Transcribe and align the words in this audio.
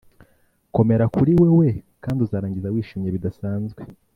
komera 0.75 1.05
kuri 1.15 1.31
wewe 1.41 1.69
kandi 2.03 2.19
uzarangiza 2.25 2.73
wishimye 2.73 3.09
bidasanzwe. 3.15 3.81